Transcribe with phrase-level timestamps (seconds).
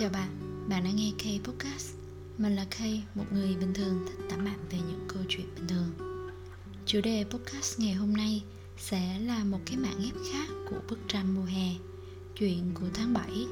[0.00, 0.28] Chào bạn,
[0.68, 1.94] bạn đã nghe K Podcast.
[2.38, 2.80] Mình là K,
[3.16, 5.90] một người bình thường thích tản mạn về những câu chuyện bình thường.
[6.86, 8.42] Chủ đề podcast ngày hôm nay
[8.78, 11.74] sẽ là một cái mạng ghép khác của bức tranh mùa hè
[12.38, 13.46] Chuyện của tháng 7,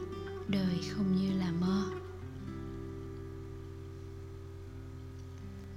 [0.49, 1.85] đời không như là mơ.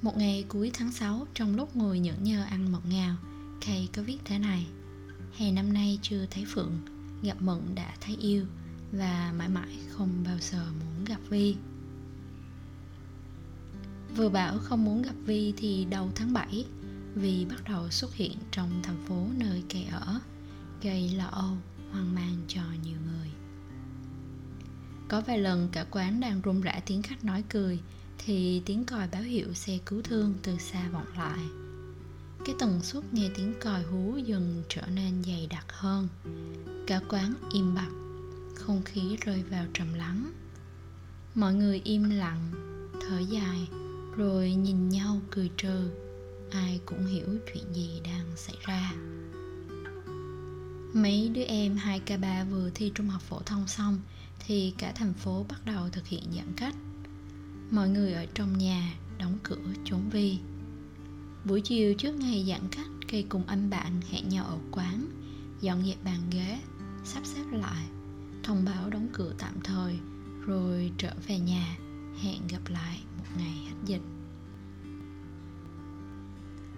[0.01, 3.15] Một ngày cuối tháng 6 trong lúc ngồi nhẫn nhơ ăn mận ngào
[3.61, 4.67] Kay có viết thế này.
[5.37, 6.77] Hè năm nay chưa thấy Phượng
[7.23, 8.45] Gặp Mận đã thấy yêu
[8.91, 10.60] Và mãi mãi không bao giờ
[11.31, 11.55] Vi.
[14.15, 16.65] Vừa bảo không muốn gặp Vi thì đầu tháng 7
[17.15, 20.19] Vi bắt đầu xuất hiện trong thành phố nơi Kay ở
[20.81, 21.57] Gây lo âu,
[21.91, 23.31] hoang mang cho nhiều người.
[25.07, 27.79] Có vài lần cả quán đang rung rã tiếng khách nói cười
[28.17, 31.39] Thì tiếng còi báo hiệu xe cứu thương từ xa vọng lại.
[32.45, 36.07] Cái tần suất nghe tiếng còi hú dần trở nên dày đặc hơn.
[36.87, 37.89] Cả quán im bặt
[38.55, 40.31] không khí rơi vào trầm lắng
[41.35, 42.51] mọi người im lặng,
[43.01, 43.67] thở dài,
[44.15, 45.91] rồi nhìn nhau cười trừ.
[46.51, 48.91] Ai cũng hiểu chuyện gì đang xảy ra.
[50.93, 53.99] Mấy đứa em 2K3 vừa thi trung học phổ thông xong,
[54.39, 56.75] thì cả thành phố bắt đầu thực hiện giãn cách.
[57.71, 60.37] Mọi người ở trong nhà đóng cửa trốn vi.
[61.45, 65.05] Buổi chiều trước ngày giãn cách, Cây cùng anh bạn hẹn nhau ở quán,
[65.61, 66.59] Dọn dẹp bàn ghế,
[67.03, 67.85] Sắp xếp lại,
[68.43, 69.99] Thông báo đóng cửa tạm thời.
[70.45, 71.77] Rồi trở về nhà.
[72.21, 74.01] Hẹn gặp lại một ngày hết dịch.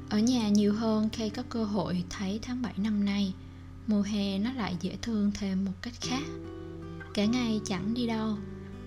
[0.09, 3.33] Ở nhà nhiều hơn khi có cơ hội thấy tháng 7 năm nay.
[3.87, 6.23] Mùa hè nó lại dễ thương thêm một cách khác.
[7.13, 8.37] Cả ngày chẳng đi đâu,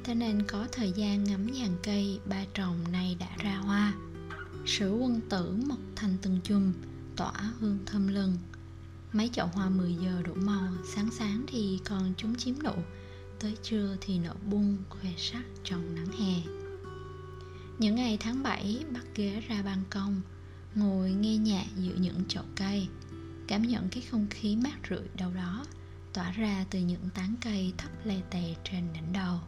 [0.07, 3.95] Thế nên có thời gian ngắm dàn cây ba trồng này đã ra hoa.
[4.67, 6.73] Sử quân tử mọc thành từng chùm,
[7.17, 8.37] Tỏa hương thơm lừng.
[9.13, 12.73] Mấy chậu hoa 10 giờ đổ màu, Sáng sáng thì còn chúng chiếm nụ.
[13.41, 16.53] Tới trưa thì nở bung khoe sắc trong nắng hè.
[17.79, 20.21] Những ngày tháng 7 bắt ghế ra ban công,
[20.75, 22.89] Ngồi nghe nhạc giữa những chậu cây,
[23.49, 25.65] Cảm nhận cái không khí mát rượi đâu đó,
[26.13, 29.41] Tỏa ra từ những tán cây thấp lè tè trên đỉnh đầu.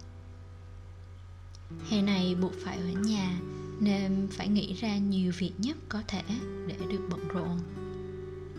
[1.91, 3.41] Hè này buộc phải ở nhà,
[3.81, 6.23] nên phải nghĩ ra nhiều việc nhất có thể
[6.67, 7.59] để được bận rộn.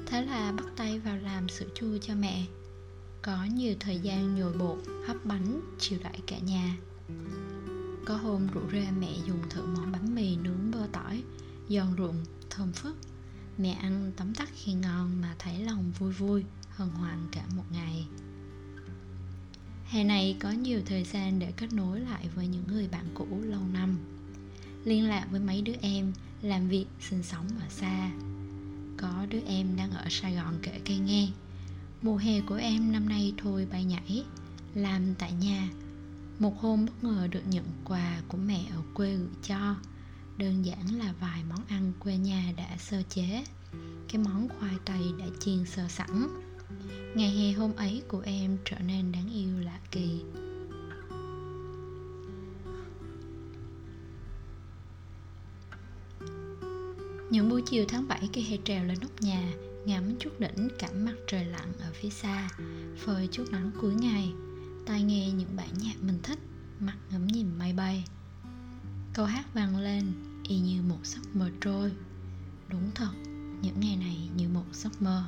[0.05, 2.45] Thế là bắt tay vào làm sữa chua cho mẹ
[3.21, 6.77] có nhiều thời gian nhồi bột, hấp bánh, chiều đãi cả nhà.
[8.05, 11.23] Có hôm rủ ra mẹ dùng thử món bánh mì nướng bơ tỏi,
[11.69, 12.15] giòn rụm
[12.49, 12.97] thơm phức.
[13.57, 17.63] Mẹ ăn tấm tắc khi ngon mà thấy lòng vui vui, hân hoan cả một
[17.71, 18.05] ngày.
[19.85, 23.27] Hè này có nhiều thời gian để kết nối lại với những người bạn cũ
[23.41, 23.97] lâu năm.
[24.85, 28.11] Liên lạc với mấy đứa em, làm việc, sinh sống ở xa.
[28.97, 31.27] Có đứa em đang ở sài gòn kể cây nghe
[32.01, 34.25] mùa hè của em năm nay thôi bay nhảy,
[34.73, 35.69] làm tại nhà.
[36.39, 39.75] Một hôm bất ngờ được nhận quà của mẹ ở quê gửi cho.
[40.37, 43.43] Đơn giản là vài món ăn quê nhà đã sơ chế.
[44.11, 46.27] Cái món khoai tây đã chiên sơ sẵn.
[47.15, 50.21] Ngày hè hôm ấy của em trở nên đáng yêu lạ kỳ.
[57.31, 59.53] Những buổi chiều tháng 7 khi hè trèo lên nóc nhà.
[59.85, 62.49] Ngắm chút đỉnh cảm mặt trời lặn ở phía xa,
[62.97, 64.33] Phơi chút nắng cuối ngày.
[64.85, 66.39] Tai nghe những bản nhạc mình thích
[66.79, 68.05] Mặt ngắm nhìn mây bay.
[69.13, 70.13] Câu hát vang lên,
[70.47, 71.91] Y như một giấc mơ trôi.
[72.69, 73.11] Đúng thật,
[73.61, 75.23] Những ngày này như một giấc mơ.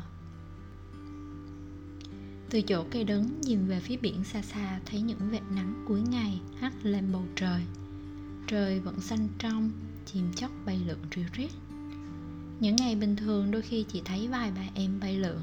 [2.49, 6.01] Từ chỗ cây đứng nhìn về phía biển xa xa, Thấy những vệt nắng cuối
[6.01, 7.61] ngày hắt lên bầu trời.
[8.47, 9.71] Trời vẫn xanh trong,
[10.05, 11.51] Chim chóc bay lượn ríu rít
[12.61, 15.39] những ngày bình thường đôi khi chỉ thấy vài bà em bay lượn.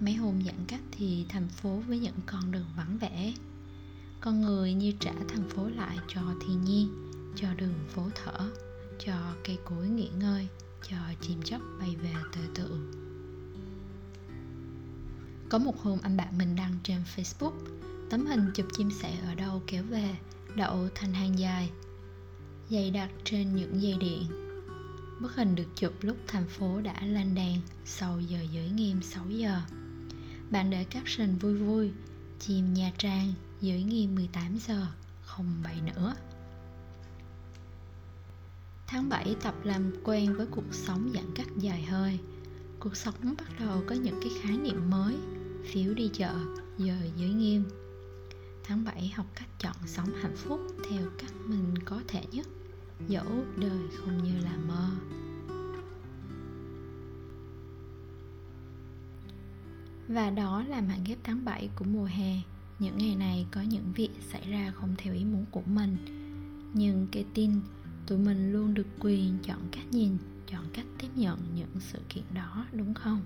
[0.00, 3.32] Mấy hôm giãn cách thì thành phố với những con đường vắng vẻ.
[4.20, 8.50] Con người như trả thành phố lại cho thiên nhiên, cho đường phố thở,
[8.98, 9.14] cho
[9.44, 10.48] cây cối nghỉ ngơi,
[10.90, 13.00] cho chim chóc bay về tự tự
[15.50, 17.52] có một hôm anh bạn mình đăng trên facebook,
[18.10, 20.16] tấm hình chụp chim sẻ ở đâu kéo về,
[20.56, 21.70] đậu thành hàng dài,
[22.70, 24.49] dày đặt trên những dây điện.
[25.20, 29.24] Bức hình được chụp lúc thành phố đã lên đèn sau giờ giới nghiêm 6
[29.30, 29.60] giờ.
[30.50, 31.90] Bạn để caption vui vui,
[32.38, 34.86] chim Nha Trang, giới nghiêm 18 giờ,
[35.22, 36.14] không bậy nữa.
[38.86, 42.18] Tháng 7 tập làm quen với cuộc sống giãn cách dài hơi.
[42.78, 45.16] Cuộc sống bắt đầu có những cái khái niệm mới,
[45.72, 46.34] phiếu đi chợ,
[46.78, 47.64] giờ giới nghiêm.
[48.64, 52.46] Tháng 7 học cách chọn sống hạnh phúc theo cách mình có thể nhất
[53.08, 54.90] dẫu đời không như là mơ.
[60.08, 62.40] Và đó là màn ghép tháng 7 của mùa hè.
[62.78, 65.96] Những ngày này có những việc xảy ra không theo ý muốn của mình.
[66.74, 67.52] Nhưng cái tin
[68.06, 72.24] tụi mình luôn được quyền chọn cách nhìn, chọn cách tiếp nhận những sự kiện
[72.34, 73.22] đó, đúng không?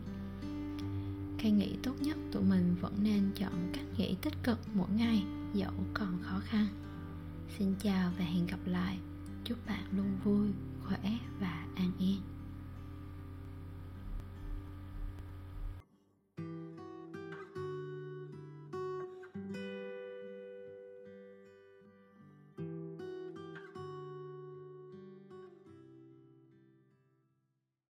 [1.39, 5.25] Khi nghĩ tốt nhất tụi mình vẫn nên chọn cách nghĩ tích cực mỗi ngày,
[5.55, 6.67] dẫu còn khó khăn.
[7.59, 8.99] Xin chào và hẹn gặp lại
[9.45, 10.49] chúc bạn luôn vui
[10.85, 12.34] khỏe và an yên.